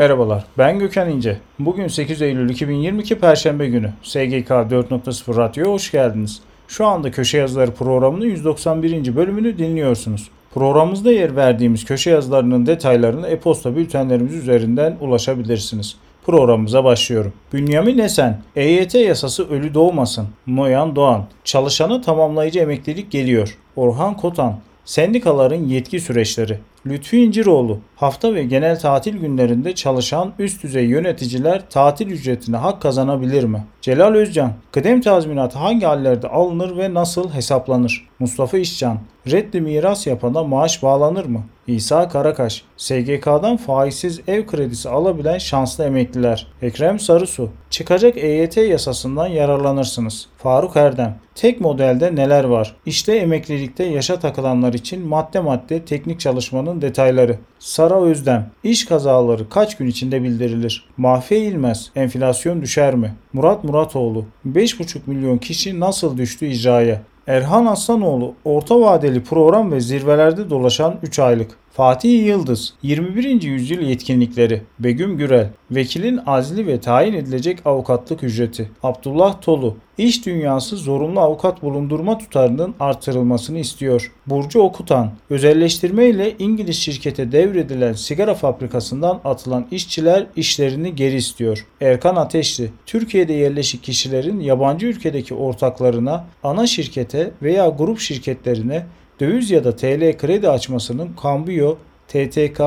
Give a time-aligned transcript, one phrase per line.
[0.00, 1.38] Merhabalar, ben Gökhan İnce.
[1.58, 3.92] Bugün 8 Eylül 2022 Perşembe günü.
[4.02, 6.40] SGK 4.0 Radyo'ya hoş geldiniz.
[6.68, 9.16] Şu anda Köşe Yazıları programının 191.
[9.16, 10.28] bölümünü dinliyorsunuz.
[10.54, 15.96] Programımızda yer verdiğimiz köşe yazılarının detaylarını e-posta bültenlerimiz üzerinden ulaşabilirsiniz.
[16.26, 17.32] Programımıza başlıyorum.
[17.52, 20.28] Bünyamin Esen, EYT yasası ölü doğmasın.
[20.46, 23.58] Noyan Doğan, çalışana tamamlayıcı emeklilik geliyor.
[23.76, 24.56] Orhan Kotan,
[24.90, 26.58] Sendikaların yetki süreçleri.
[26.86, 33.44] Lütfi İnciroğlu, hafta ve genel tatil günlerinde çalışan üst düzey yöneticiler tatil ücretine hak kazanabilir
[33.44, 33.64] mi?
[33.80, 38.08] Celal Özcan, kıdem tazminatı hangi hallerde alınır ve nasıl hesaplanır?
[38.18, 38.98] Mustafa İşcan,
[39.30, 41.44] reddi miras yapana maaş bağlanır mı?
[41.70, 46.46] İsa Karakaş, SGK'dan faizsiz ev kredisi alabilen şanslı emekliler.
[46.62, 50.28] Ekrem Sarısu, çıkacak EYT yasasından yararlanırsınız.
[50.38, 52.76] Faruk Erdem, tek modelde neler var?
[52.86, 57.38] İşte emeklilikte yaşa takılanlar için madde madde teknik çalışmanın detayları.
[57.58, 60.88] Sara Özdem, iş kazaları kaç gün içinde bildirilir?
[60.96, 63.14] Mahfiye İlmez, enflasyon düşer mi?
[63.32, 67.02] Murat Muratoğlu, 5,5 milyon kişi nasıl düştü icraya?
[67.30, 71.50] Erhan Aslanoğlu, orta vadeli program ve zirvelerde dolaşan 3 aylık.
[71.72, 73.42] Fatih Yıldız, 21.
[73.42, 74.62] yüzyıl yetkinlikleri.
[74.78, 78.70] Begüm Gürel, vekilin azli ve tayin edilecek avukatlık ücreti.
[78.82, 84.12] Abdullah Tolu, iş dünyası zorunlu avukat bulundurma tutarının artırılmasını istiyor.
[84.26, 91.66] Burcu Okutan, özelleştirme ile İngiliz şirkete devredilen sigara fabrikasından atılan işçiler işlerini geri istiyor.
[91.80, 98.86] Erkan Ateşli, Türkiye'de yerleşik kişilerin yabancı ülkedeki ortaklarına, ana şirkete veya grup şirketlerine
[99.20, 101.76] döviz ya da TL kredi açmasının kambiyo,
[102.08, 102.60] TTK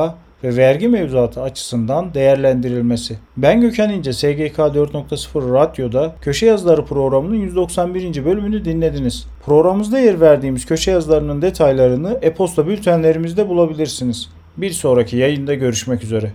[0.44, 3.18] ve vergi mevzuatı açısından değerlendirilmesi.
[3.36, 8.24] Ben Gökhan İnce, SGK 4.0 Radyo'da Köşe Yazıları programının 191.
[8.24, 9.26] bölümünü dinlediniz.
[9.46, 14.28] Programımızda yer verdiğimiz köşe yazılarının detaylarını e-posta bültenlerimizde bulabilirsiniz.
[14.56, 16.32] Bir sonraki yayında görüşmek üzere.